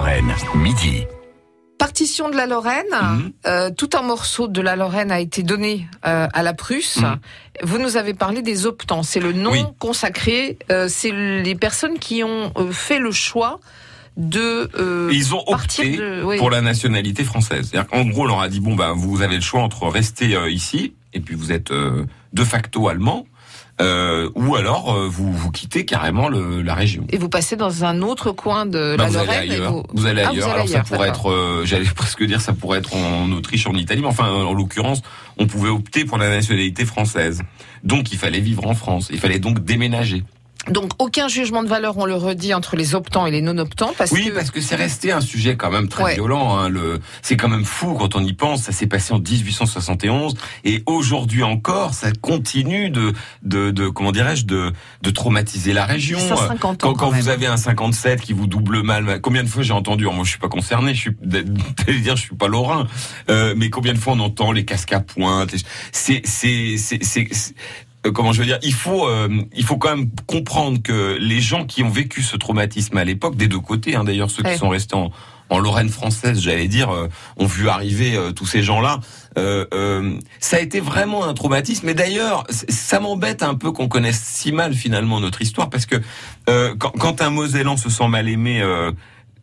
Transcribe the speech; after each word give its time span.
Lorraine, 0.00 0.32
midi. 0.54 1.04
Partition 1.78 2.30
de 2.30 2.34
la 2.36 2.46
Lorraine, 2.46 2.86
Mhm. 3.02 3.32
euh, 3.46 3.70
tout 3.70 3.90
un 3.92 4.00
morceau 4.00 4.48
de 4.48 4.62
la 4.62 4.74
Lorraine 4.74 5.10
a 5.12 5.20
été 5.20 5.42
donné 5.42 5.86
euh, 6.06 6.26
à 6.32 6.42
la 6.42 6.54
Prusse. 6.54 6.96
Mhm. 7.02 7.18
Vous 7.64 7.76
nous 7.78 7.98
avez 7.98 8.14
parlé 8.14 8.40
des 8.40 8.64
optants, 8.64 9.02
c'est 9.02 9.20
le 9.20 9.34
nom 9.34 9.50
Oui. 9.52 9.62
consacré, 9.78 10.58
euh, 10.70 10.88
c'est 10.88 11.12
les 11.12 11.54
personnes 11.54 11.98
qui 11.98 12.24
ont 12.24 12.50
fait 12.72 12.98
le 12.98 13.12
choix 13.12 13.60
de 14.16 14.70
euh, 14.78 15.10
ils 15.12 15.34
ont 15.34 15.44
partir 15.44 15.84
opté 15.84 15.96
de... 15.98 16.22
oui. 16.24 16.38
pour 16.38 16.48
la 16.50 16.62
nationalité 16.62 17.22
française. 17.22 17.70
Qu'en 17.90 18.04
gros, 18.06 18.22
on 18.22 18.26
leur 18.26 18.40
a 18.40 18.48
dit 18.48 18.60
bon 18.60 18.74
bah 18.74 18.92
vous 18.96 19.20
avez 19.20 19.34
le 19.36 19.42
choix 19.42 19.60
entre 19.60 19.86
rester 19.86 20.34
euh, 20.34 20.48
ici 20.50 20.94
et 21.12 21.20
puis 21.20 21.34
vous 21.34 21.52
êtes 21.52 21.72
euh, 21.72 22.06
de 22.32 22.44
facto 22.44 22.88
allemand, 22.88 23.26
euh, 23.80 24.28
ou 24.34 24.54
alors 24.56 24.92
euh, 24.94 25.08
vous 25.08 25.32
vous 25.32 25.50
quittez 25.50 25.84
carrément 25.84 26.28
le, 26.28 26.62
la 26.62 26.74
région. 26.74 27.04
Et 27.10 27.18
vous 27.18 27.28
passez 27.28 27.56
dans 27.56 27.84
un 27.84 28.02
autre 28.02 28.30
coin 28.32 28.66
de 28.66 28.94
Bah, 28.96 29.04
la 29.04 29.08
vous 29.10 29.16
allez 29.16 29.26
Lorraine. 29.26 29.50
ailleurs. 29.50 29.72
vous- 29.72 29.82
Vous 29.94 30.06
allez 30.06 30.22
Ah, 30.22 30.28
vous 30.30 30.34
ailleurs. 30.34 30.48
allez 30.48 30.54
Alors 30.54 30.68
ça 30.68 30.82
pourrait 30.82 31.08
être, 31.08 31.30
euh, 31.30 31.62
j'allais 31.64 31.84
presque 31.86 32.22
dire, 32.24 32.40
ça 32.40 32.52
pourrait 32.52 32.78
être 32.78 32.94
en 32.94 33.30
Autriche, 33.32 33.66
en 33.66 33.74
Italie, 33.74 34.00
mais 34.02 34.08
enfin, 34.08 34.28
en 34.30 34.52
l'occurrence, 34.52 35.02
on 35.38 35.46
pouvait 35.46 35.70
opter 35.70 36.04
pour 36.04 36.18
la 36.18 36.28
nationalité 36.28 36.84
française. 36.84 37.42
Donc 37.84 38.12
il 38.12 38.18
fallait 38.18 38.40
vivre 38.40 38.66
en 38.66 38.74
France. 38.74 39.08
Il 39.12 39.18
fallait 39.18 39.38
donc 39.38 39.64
déménager. 39.64 40.22
Donc 40.68 40.92
aucun 40.98 41.26
jugement 41.28 41.62
de 41.62 41.68
valeur, 41.68 41.96
on 41.96 42.04
le 42.04 42.14
redit, 42.14 42.52
entre 42.54 42.76
les 42.76 42.94
optants 42.94 43.26
et 43.26 43.30
les 43.30 43.40
non-optants, 43.40 43.92
parce 43.96 44.10
Oui, 44.12 44.26
que 44.26 44.30
parce 44.34 44.50
que 44.50 44.60
c'est 44.60 44.76
resté 44.76 45.10
un 45.10 45.20
sujet 45.22 45.56
quand 45.56 45.70
même 45.70 45.88
très 45.88 46.04
Ouais. 46.04 46.14
violent. 46.14 46.56
Hein, 46.58 46.68
le, 46.68 47.00
c'est 47.22 47.36
quand 47.36 47.48
même 47.48 47.64
fou 47.64 47.94
quand 47.94 48.14
on 48.14 48.22
y 48.24 48.34
pense. 48.34 48.62
Ça 48.64 48.72
s'est 48.72 48.86
passé 48.86 49.12
en 49.14 49.18
1871 49.18 50.34
et 50.64 50.82
aujourd'hui 50.86 51.42
encore, 51.42 51.94
ça 51.94 52.12
continue 52.12 52.90
de, 52.90 53.12
de, 53.42 53.70
de 53.70 53.88
comment 53.88 54.12
dirais-je, 54.12 54.44
de, 54.44 54.72
de 55.02 55.10
traumatiser 55.10 55.72
la 55.72 55.86
région. 55.86 56.18
150 56.18 56.84
ans 56.84 56.88
Quand, 56.92 56.94
quand 56.94 57.10
vous 57.10 57.28
avez 57.28 57.46
un 57.46 57.56
57 57.56 58.20
qui 58.20 58.32
vous 58.34 58.46
double 58.46 58.82
mal, 58.82 59.20
combien 59.22 59.42
de 59.42 59.48
fois 59.48 59.62
j'ai 59.62 59.72
entendu 59.72 60.04
alors 60.04 60.14
Moi, 60.14 60.24
je 60.24 60.30
suis 60.30 60.38
pas 60.38 60.48
concerné. 60.48 60.94
Je 60.94 61.00
suis, 61.00 61.16
dire, 62.02 62.16
je 62.16 62.22
suis 62.22 62.36
pas 62.36 62.48
lorrain. 62.48 62.86
Euh, 63.30 63.54
mais 63.56 63.70
combien 63.70 63.92
de 63.94 63.98
fois 63.98 64.12
on 64.12 64.20
entend 64.20 64.52
les 64.52 64.64
casques 64.64 64.92
à 64.92 65.00
pointe 65.00 65.54
C'est, 65.92 66.20
c'est, 66.24 66.76
c'est, 66.76 66.98
c'est, 67.02 67.28
c'est- 67.32 67.54
comment 68.02 68.32
je 68.32 68.40
veux 68.40 68.46
dire 68.46 68.58
Il 68.62 68.72
faut, 68.74 69.06
euh, 69.08 69.28
il 69.54 69.64
faut 69.64 69.76
quand 69.76 69.96
même 69.96 70.10
comprendre 70.26 70.80
que 70.82 71.16
les 71.20 71.40
gens 71.40 71.64
qui 71.66 71.82
ont 71.82 71.90
vécu 71.90 72.22
ce 72.22 72.36
traumatisme 72.36 72.96
à 72.96 73.04
l'époque, 73.04 73.36
des 73.36 73.48
deux 73.48 73.60
côtés, 73.60 73.94
hein, 73.96 74.04
d'ailleurs 74.04 74.30
ceux 74.30 74.42
Ouais. 74.42 74.52
qui 74.52 74.58
sont 74.58 74.68
restés 74.70 74.96
en, 74.96 75.10
en 75.50 75.58
Lorraine 75.58 75.88
française, 75.88 76.40
j'allais 76.40 76.68
dire, 76.68 76.90
euh, 76.90 77.08
ont 77.36 77.46
vu 77.46 77.68
arriver 77.68 78.16
euh, 78.16 78.30
tous 78.32 78.46
ces 78.46 78.62
gens-là. 78.62 79.00
Euh, 79.36 79.66
euh, 79.74 80.14
ça 80.38 80.56
a 80.56 80.60
été 80.60 80.80
vraiment 80.80 81.24
un 81.24 81.34
traumatisme. 81.34 81.88
Et 81.88 81.94
d'ailleurs, 81.94 82.44
ça 82.48 83.00
m'embête 83.00 83.42
un 83.42 83.54
peu 83.54 83.72
qu'on 83.72 83.88
connaisse 83.88 84.20
si 84.22 84.52
mal 84.52 84.74
finalement 84.74 85.20
notre 85.20 85.42
histoire, 85.42 85.68
parce 85.68 85.86
que 85.86 85.96
euh, 86.48 86.74
quand, 86.78 86.90
quand 86.98 87.20
un 87.20 87.30
Mosellan 87.30 87.76
se 87.76 87.90
sent 87.90 88.08
mal 88.08 88.28
aimé, 88.28 88.62
euh, 88.62 88.92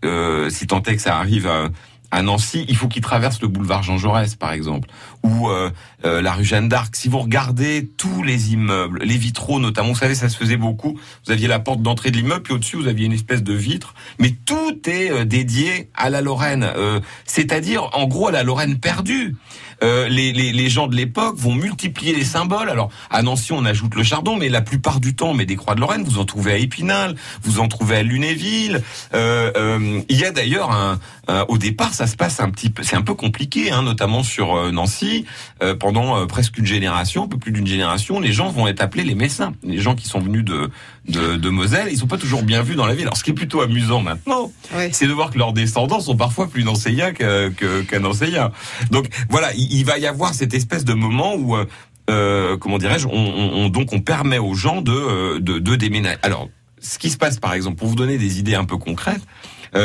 euh, 0.06 0.50
si 0.50 0.66
tant 0.68 0.82
est 0.84 0.96
que 0.96 1.02
ça 1.02 1.18
arrive 1.18 1.48
à, 1.48 1.70
à 2.12 2.22
Nancy, 2.22 2.66
il 2.70 2.76
faut 2.76 2.88
qu'il 2.88 3.02
traverse 3.02 3.42
le 3.42 3.48
boulevard 3.48 3.84
Jean 3.84 3.98
Jaurès, 3.98 4.36
par 4.36 4.52
exemple, 4.52 4.90
ou 5.24 5.50
euh, 5.50 5.70
euh, 6.06 6.22
la 6.22 6.32
rue 6.32 6.46
Jeanne 6.46 6.70
d'Arc. 6.70 6.96
Si 6.96 7.10
vous 7.10 7.20
regardez 7.20 7.90
tous 7.98 8.24
les 8.24 8.54
immeubles, 8.54 9.00
les 9.04 9.18
vitraux 9.18 9.60
notamment, 9.60 9.90
vous 9.90 9.96
savez, 9.96 10.16
ça 10.16 10.30
se 10.30 10.38
faisait 10.38 10.58
beaucoup. 10.58 10.98
Vous 11.26 11.32
aviez 11.32 11.48
la 11.48 11.60
porte 11.60 11.82
d'entrée 11.82 12.12
de 12.12 12.18
l'immeuble, 12.18 12.44
puis 12.44 12.54
au-dessus, 12.54 12.78
vous 12.78 12.88
aviez 12.88 13.06
une 13.06 13.14
espèce 13.14 13.44
de 13.44 13.54
vitre. 13.54 13.94
Mais 14.20 14.34
tout 14.46 14.78
est 14.90 15.12
euh, 15.12 15.26
dédié 15.26 15.90
à 15.96 16.10
la 16.10 16.22
Lorraine, 16.22 16.64
euh, 16.64 17.00
c'est-à-dire, 17.26 17.90
en 17.94 18.08
gros, 18.08 18.30
à 18.30 18.32
la 18.32 18.44
Lorraine 18.44 18.80
perdue. 18.80 19.36
Euh, 19.84 20.08
les, 20.08 20.34
les, 20.34 20.52
les 20.52 20.70
gens 20.70 20.88
de 20.88 20.96
l'époque 20.96 21.36
vont 21.38 21.54
multiplier 21.54 22.16
les 22.16 22.24
symboles. 22.24 22.70
Alors, 22.70 22.90
à 23.10 23.22
Nancy, 23.22 23.52
on 23.52 23.64
ajoute 23.66 23.94
le 23.96 24.04
chardon, 24.04 24.36
mais 24.36 24.50
la 24.50 24.62
plupart 24.62 25.00
du 25.00 25.16
temps, 25.16 25.34
mais 25.34 25.46
des 25.46 25.56
croix 25.56 25.76
de 25.76 25.82
Lorraine, 25.82 26.04
vous 26.04 26.18
en 26.18 26.26
trouvez 26.26 26.54
à 26.54 26.58
Épinal, 26.58 27.16
vous 27.44 27.60
en 27.60 27.68
trouvez 27.68 27.98
à 27.98 28.04
Lunéville. 28.04 28.82
Euh, 29.14 29.52
euh, 29.56 30.02
il 30.10 30.18
y 30.18 30.26
a 30.26 30.32
d'ailleurs 30.32 30.72
un, 30.72 31.00
un- 31.28 31.46
au 31.48 31.58
départ, 31.58 31.94
ça 31.94 32.08
se 32.08 32.16
passe 32.16 32.40
un 32.40 32.50
petit 32.50 32.70
peu, 32.70 32.84
c'est 32.84 32.96
un 32.96 33.02
peu 33.02 33.14
compliqué, 33.14 33.72
hein, 33.72 33.84
notamment 33.84 34.24
sur 34.24 34.56
euh, 34.56 34.72
Nancy. 34.72 35.26
Euh, 35.62 35.76
pendant 35.76 36.18
euh, 36.18 36.26
presque 36.26 36.58
une 36.58 36.66
génération, 36.66 37.26
un 37.26 37.28
peu 37.28 37.38
plus 37.38 37.52
d'une 37.52 37.68
génération, 37.68 38.20
les 38.20 38.34
gens 38.34 38.50
vont 38.50 38.68
être 38.68 38.82
appelés 38.82 39.04
les 39.04 39.16
Messins. 39.16 39.54
Les 39.64 39.80
gens 39.80 39.96
qui 39.96 40.08
sont 40.08 40.20
venus 40.20 40.44
de, 40.44 40.70
de, 41.08 41.36
de 41.36 41.50
Moselle, 41.50 41.90
ils 41.92 41.98
sont 41.98 42.08
pas 42.08 42.18
toujours 42.18 42.44
bien 42.44 42.62
vus 42.62 42.76
dans 42.76 42.86
la 42.86 42.94
ville. 42.96 43.04
Alors, 43.06 43.18
ce 43.18 43.24
qui 43.24 43.32
est 43.32 43.34
plutôt 43.36 43.62
amusant 43.62 44.02
maintenant, 44.02 44.52
c'est 44.92 45.08
de 45.08 45.14
voir 45.14 45.30
que 45.32 45.38
leurs 45.38 45.54
descendants 45.54 46.00
sont 46.00 46.16
parfois 46.18 46.48
plus 46.50 46.64
nancéiens 46.64 47.14
qu'un 47.14 48.00
nancéien. 48.00 48.52
Donc 48.92 49.08
voilà, 49.30 49.54
il, 49.56 49.67
il 49.70 49.86
va 49.86 49.98
y 49.98 50.06
avoir 50.08 50.34
cette 50.34 50.54
espèce 50.54 50.86
de 50.86 50.94
moment 50.94 51.36
où, 51.36 51.56
euh, 51.56 51.66
euh, 52.10 52.58
comment 52.58 52.78
dirais-je, 52.78 53.08
on, 53.08 53.12
on- 53.14 53.66
on- 53.66 53.70
donc 53.70 53.94
on 53.94 54.00
permet 54.02 54.38
aux 54.38 54.54
gens 54.54 54.82
de, 54.82 54.92
euh, 54.92 55.40
de, 55.40 55.60
de 55.60 55.76
déménager. 55.76 56.18
Alors, 56.24 56.50
ce 56.80 56.98
qui 57.00 57.10
se 57.10 57.18
passe, 57.18 57.40
par 57.40 57.54
exemple, 57.54 57.78
pour 57.78 57.88
vous 57.88 57.96
donner 57.96 58.18
des 58.18 58.40
idées 58.40 58.56
un 58.56 58.66
peu 58.66 58.78
concrètes, 58.78 59.22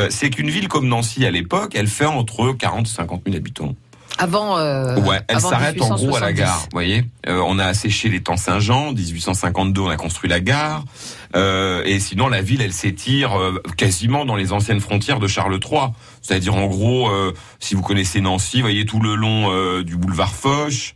c'est 0.09 0.31
qu'une 0.31 0.49
ville 0.49 0.67
comme 0.69 0.87
Nancy 0.87 1.23
à 1.25 1.29
l'époque, 1.29 1.73
elle 1.75 1.87
fait 1.87 2.05
entre 2.07 2.51
40 2.53 2.87
et 2.87 2.89
50 2.89 3.21
000 3.25 3.35
habitants. 3.37 3.75
Avant, 4.17 4.57
euh, 4.57 4.95
Ouais, 5.01 5.19
elle 5.27 5.39
s'arrête 5.39 5.81
en 5.81 5.95
gros 5.95 6.15
à 6.15 6.19
la 6.19 6.27
1870. 6.31 6.35
gare. 6.35 6.59
Vous 6.59 6.67
voyez, 6.71 7.05
Euh, 7.27 7.41
on 7.47 7.57
a 7.59 7.65
asséché 7.65 8.09
les 8.09 8.21
temps 8.21 8.37
Saint-Jean. 8.37 8.91
1852, 8.93 9.81
on 9.81 9.89
a 9.89 9.95
construit 9.95 10.29
la 10.29 10.39
gare. 10.39 10.83
Euh, 11.35 11.81
et 11.85 11.99
sinon, 11.99 12.27
la 12.27 12.41
ville, 12.41 12.61
elle 12.61 12.73
s'étire 12.73 13.37
euh, 13.39 13.61
quasiment 13.77 14.25
dans 14.25 14.35
les 14.35 14.51
anciennes 14.53 14.79
frontières 14.81 15.19
de 15.19 15.27
Charles 15.27 15.57
III. 15.59 15.89
C'est-à-dire, 16.21 16.55
en 16.55 16.67
gros, 16.67 17.09
euh, 17.09 17.33
si 17.59 17.73
vous 17.75 17.81
connaissez 17.81 18.21
Nancy, 18.21 18.57
vous 18.57 18.63
voyez 18.63 18.85
tout 18.85 18.99
le 18.99 19.15
long 19.15 19.51
euh, 19.51 19.83
du 19.83 19.95
boulevard 19.97 20.33
Foch. 20.33 20.93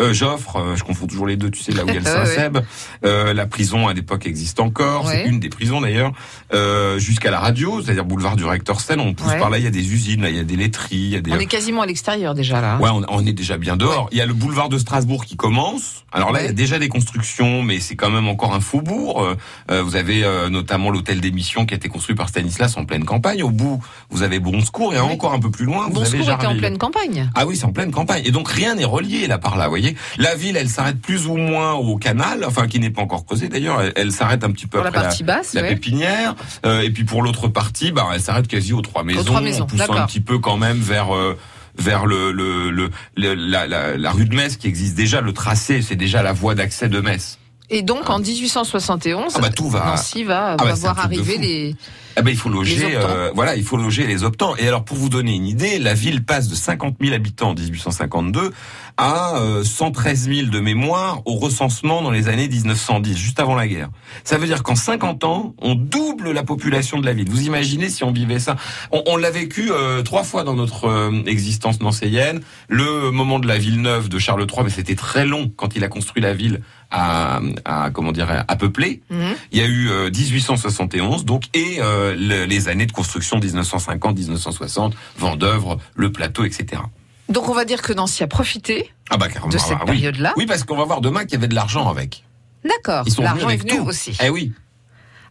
Euh, 0.00 0.12
Joffre, 0.12 0.56
euh, 0.56 0.76
je 0.76 0.82
confonds 0.84 1.06
toujours 1.06 1.26
les 1.26 1.36
deux, 1.36 1.50
tu 1.50 1.62
sais, 1.62 1.72
là 1.72 1.84
où 1.84 1.88
il 1.88 1.94
y 1.94 1.96
a 1.98 2.00
le 2.00 2.04
Ouais, 2.10 2.12
ouais. 2.12 2.26
Saint-Seb. 2.26 2.58
Euh, 3.04 3.32
la 3.34 3.46
prison, 3.46 3.86
à 3.88 3.92
l'époque, 3.94 4.26
existe 4.26 4.58
encore. 4.60 5.04
Ouais. 5.04 5.22
C'est 5.24 5.28
une 5.30 5.38
des 5.40 5.48
prisons, 5.50 5.80
d'ailleurs. 5.80 6.12
Euh, 6.54 6.98
Jusqu'à 6.98 7.30
la 7.30 7.38
radio, 7.40 7.80
c'est-à-dire 7.82 8.04
boulevard 8.04 8.36
du 8.36 8.44
Recteur 8.44 8.80
Seine. 8.80 9.00
On 9.00 9.14
pousse 9.14 9.28
Ouais. 9.32 9.38
par 9.38 9.50
là, 9.50 9.58
il 9.58 9.64
y 9.64 9.66
a 9.66 9.70
des 9.70 9.92
usines, 9.92 10.22
là, 10.22 10.30
il 10.30 10.36
y 10.36 10.40
a 10.40 10.44
des 10.44 10.56
laiteries, 10.56 10.96
il 10.96 11.08
y 11.10 11.16
a 11.16 11.20
des... 11.20 11.30
On 11.32 11.38
est 11.38 11.46
quasiment 11.46 11.82
à 11.82 11.86
l'extérieur 11.86 12.34
déjà 12.34 12.60
là. 12.60 12.78
Ouais, 12.80 12.90
on, 12.92 13.02
on 13.08 13.26
est 13.26 13.32
déjà 13.32 13.56
bien 13.58 13.76
dehors. 13.76 14.08
Il 14.12 14.18
y 14.18 14.20
a 14.20 14.26
le 14.26 14.32
boulevard 14.34 14.68
de 14.68 14.78
Strasbourg 14.78 15.24
qui 15.24 15.36
commence. 15.36 16.04
Alors 16.12 16.32
là, 16.32 16.40
il 16.40 16.46
y 16.46 16.48
a 16.48 16.52
déjà 16.52 16.78
des 16.78 16.88
constructions, 16.88 17.62
mais 17.62 17.78
c'est 17.78 17.94
quand 17.94 18.10
même 18.10 18.26
encore 18.28 18.54
un 18.54 18.60
faubourg. 18.60 19.24
Vous 19.68 19.96
avez 19.96 20.24
euh, 20.24 20.48
notamment 20.48 20.90
l'hôtel 20.90 21.20
d'émission 21.20 21.66
qui 21.66 21.74
a 21.74 21.76
été 21.76 21.88
construit 21.88 22.14
par 22.16 22.28
Stanislas 22.28 22.76
en 22.76 22.84
pleine 22.84 23.04
campagne. 23.04 23.42
Au 23.42 23.50
bout, 23.50 23.80
vous 24.10 24.22
avez 24.22 24.40
Bon 24.40 24.60
Secours 24.60 24.94
et 24.94 24.98
encore 24.98 25.32
un 25.34 25.38
peu 25.38 25.50
plus 25.50 25.64
loin, 25.66 25.86
vous 25.86 25.92
Bon 25.94 26.00
avez 26.00 26.10
Secours 26.10 26.22
était 26.22 26.34
en 26.34 26.40
Jarville. 26.40 26.58
pleine 26.60 26.78
campagne. 26.78 27.30
Ah 27.36 27.46
oui, 27.46 27.56
c'est 27.56 27.64
en 27.66 27.72
pleine 27.72 27.92
campagne. 27.92 28.22
Et 28.24 28.30
donc 28.32 28.48
rien 28.48 28.74
n'est 28.74 28.84
relié 28.84 29.26
là 29.28 29.38
par 29.38 29.56
là, 29.56 29.64
vous 29.66 29.70
voyez. 29.70 29.89
La 30.18 30.34
ville, 30.34 30.56
elle 30.56 30.68
s'arrête 30.68 31.00
plus 31.00 31.26
ou 31.26 31.36
moins 31.36 31.72
au 31.74 31.96
canal, 31.96 32.44
enfin 32.46 32.66
qui 32.66 32.78
n'est 32.80 32.90
pas 32.90 33.02
encore 33.02 33.24
creusé 33.24 33.48
d'ailleurs. 33.48 33.80
Elle, 33.82 33.92
elle 33.96 34.12
s'arrête 34.12 34.44
un 34.44 34.50
petit 34.50 34.66
peu 34.66 34.78
Pour 34.78 34.84
la 34.84 34.88
après 34.90 35.02
partie 35.02 35.24
basse, 35.24 35.54
la 35.54 35.62
ouais. 35.62 35.68
pépinière. 35.70 36.34
Euh, 36.66 36.82
et 36.82 36.90
puis 36.90 37.04
pour 37.04 37.22
l'autre 37.22 37.48
partie, 37.48 37.92
bah, 37.92 38.06
elle 38.12 38.20
s'arrête 38.20 38.48
quasi 38.48 38.72
aux 38.72 38.80
trois 38.82 39.02
maisons, 39.04 39.24
Trois 39.24 39.40
Maisons, 39.40 39.64
en 39.64 39.66
poussant 39.66 39.92
un 39.94 40.06
petit 40.06 40.20
peu 40.20 40.38
quand 40.38 40.56
même 40.56 40.78
vers 40.78 41.14
euh, 41.14 41.38
vers 41.78 42.04
le, 42.06 42.32
le, 42.32 42.70
le, 42.70 42.90
le- 43.16 43.34
la, 43.34 43.66
la, 43.66 43.96
la 43.96 44.10
rue 44.10 44.26
de 44.26 44.34
Metz 44.34 44.56
qui 44.56 44.66
existe 44.66 44.94
déjà. 44.96 45.20
Le 45.20 45.32
tracé, 45.32 45.82
c'est 45.82 45.96
déjà 45.96 46.22
la 46.22 46.32
voie 46.32 46.54
d'accès 46.54 46.88
de 46.88 47.00
Metz. 47.00 47.38
Et 47.72 47.82
donc 47.82 48.10
en 48.10 48.18
1871, 48.18 49.34
Ah 49.36 49.40
bah, 49.40 49.50
tout 49.50 49.68
va- 49.70 49.84
Nancy 49.86 50.24
va, 50.24 50.48
Ah 50.52 50.56
va 50.56 50.70
bah, 50.70 50.76
c'est 50.76 50.86
un 50.88 50.92
voir 50.92 51.04
arriver 51.04 51.38
les. 51.38 51.76
Eh 52.16 52.22
ben, 52.22 52.30
il 52.30 52.36
faut 52.36 52.48
loger, 52.48 52.96
euh, 52.96 53.30
voilà, 53.34 53.56
il 53.56 53.64
faut 53.64 53.76
loger 53.76 54.06
les 54.06 54.24
optants. 54.24 54.56
Et 54.56 54.66
alors, 54.66 54.84
pour 54.84 54.96
vous 54.96 55.08
donner 55.08 55.34
une 55.34 55.46
idée, 55.46 55.78
la 55.78 55.94
ville 55.94 56.24
passe 56.24 56.48
de 56.48 56.54
50 56.54 56.96
000 57.00 57.14
habitants 57.14 57.50
en 57.50 57.54
1852 57.54 58.52
à 58.96 59.36
euh, 59.36 59.64
113 59.64 60.28
000 60.28 60.48
de 60.48 60.60
mémoire 60.60 61.22
au 61.24 61.36
recensement 61.36 62.02
dans 62.02 62.10
les 62.10 62.28
années 62.28 62.48
1910, 62.48 63.16
juste 63.16 63.40
avant 63.40 63.54
la 63.54 63.66
guerre. 63.66 63.88
Ça 64.24 64.36
veut 64.36 64.46
dire 64.46 64.62
qu'en 64.62 64.74
50 64.74 65.24
ans, 65.24 65.54
on 65.58 65.74
double 65.74 66.32
la 66.32 66.42
population 66.42 66.98
de 66.98 67.06
la 67.06 67.12
ville. 67.12 67.30
Vous 67.30 67.46
imaginez 67.46 67.88
si 67.88 68.04
on 68.04 68.12
vivait 68.12 68.38
ça 68.38 68.56
On, 68.92 69.02
on 69.06 69.16
l'a 69.16 69.30
vécu 69.30 69.70
euh, 69.70 70.02
trois 70.02 70.24
fois 70.24 70.44
dans 70.44 70.54
notre 70.54 70.86
euh, 70.86 71.22
existence 71.26 71.80
nancéienne. 71.80 72.40
Le 72.68 73.10
moment 73.10 73.38
de 73.38 73.46
la 73.46 73.56
ville 73.56 73.80
neuve 73.80 74.08
de 74.08 74.18
Charles 74.18 74.46
III, 74.50 74.64
mais 74.64 74.70
c'était 74.70 74.96
très 74.96 75.24
long 75.24 75.50
quand 75.56 75.76
il 75.76 75.84
a 75.84 75.88
construit 75.88 76.22
la 76.22 76.34
ville 76.34 76.60
à, 76.90 77.40
à 77.64 77.90
comment 77.90 78.12
dire, 78.12 78.28
à 78.46 78.56
peupler. 78.56 79.00
Mhm. 79.10 79.34
Il 79.52 79.58
y 79.58 79.62
a 79.62 79.66
eu 79.66 79.90
euh, 79.90 80.10
1871, 80.10 81.24
donc, 81.24 81.44
et 81.54 81.78
euh, 81.80 81.99
le- 82.16 82.44
les 82.44 82.68
années 82.68 82.86
de 82.86 82.92
construction 82.92 83.38
1950, 83.38 84.16
1960, 84.16 84.94
Vendœuvre, 85.18 85.78
le 85.94 86.10
plateau, 86.12 86.44
etc. 86.44 86.82
Donc 87.28 87.48
on 87.48 87.54
va 87.54 87.64
dire 87.64 87.80
que 87.82 87.92
Nancy 87.92 88.22
a 88.22 88.26
profité 88.26 88.90
Ah 89.10 89.16
bah 89.16 89.28
de 89.28 89.58
cette 89.58 89.72
ah 89.78 89.84
oui. 89.86 89.92
période-là. 89.92 90.32
Oui, 90.36 90.46
parce 90.46 90.64
qu'on 90.64 90.76
va 90.76 90.84
voir 90.84 91.00
demain 91.00 91.22
qu'il 91.24 91.32
y 91.32 91.36
avait 91.36 91.48
de 91.48 91.54
l'argent 91.54 91.88
avec. 91.88 92.24
D'accord. 92.64 93.04
Ils 93.06 93.12
sont 93.12 93.22
venus 93.22 93.32
L'argent 93.34 93.48
est 93.48 93.54
avec 93.54 93.68
venu 93.68 93.78
tout. 93.80 93.86
aussi. 93.88 94.16
Eh 94.22 94.28
oui, 94.30 94.52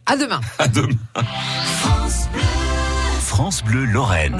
À 0.06 0.16
demain. 0.16 0.40
à 0.58 0.66
demain. 0.68 0.96
France 3.20 3.62
Bleu 3.64 3.84
Lorraine. 3.84 4.36